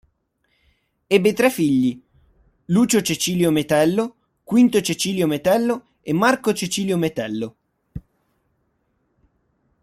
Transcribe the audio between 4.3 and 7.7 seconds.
Quinto Cecilio Metello e Marco Cecilio Metello.